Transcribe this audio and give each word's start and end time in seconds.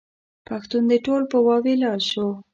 پښتون 0.47 0.83
دې 0.89 0.97
ټول 1.05 1.21
په 1.31 1.37
واویلا 1.47 1.93
شو. 2.09 2.27